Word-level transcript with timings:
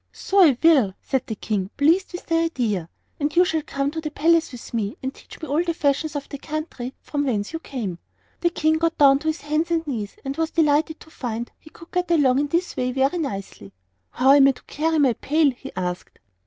"So 0.11 0.39
I 0.39 0.57
will," 0.63 0.95
said 1.03 1.27
the 1.27 1.35
King, 1.35 1.69
being 1.77 1.91
pleased 1.91 2.11
with 2.11 2.25
the 2.25 2.37
idea; 2.39 2.89
"and 3.19 3.35
you 3.35 3.45
shall 3.45 3.61
come 3.61 3.91
to 3.91 4.01
the 4.01 4.09
palace 4.09 4.51
with 4.51 4.73
me 4.73 4.97
and 5.03 5.13
teach 5.13 5.39
me 5.39 5.47
all 5.47 5.63
the 5.63 5.75
fashions 5.75 6.15
of 6.15 6.27
the 6.27 6.39
country 6.39 6.95
from 7.03 7.23
whence 7.23 7.53
you 7.53 7.59
came." 7.59 7.99
The 8.39 8.49
King 8.49 8.79
got 8.79 8.97
down 8.97 9.17
on 9.17 9.27
his 9.27 9.41
hands 9.41 9.69
and 9.69 9.85
knees, 9.85 10.15
and 10.25 10.35
was 10.37 10.49
delighted 10.49 10.99
to 11.01 11.11
find 11.11 11.51
he 11.59 11.69
could 11.69 11.91
get 11.91 12.09
along 12.09 12.39
in 12.39 12.47
this 12.47 12.75
way 12.75 12.91
very 12.91 13.19
nicely. 13.19 13.73
"How 14.09 14.31
am 14.31 14.47
I 14.47 14.53
to 14.53 14.63
carry 14.63 14.97
my 14.97 15.13
pail?" 15.13 15.51
he 15.51 15.71
asked. 15.75 16.17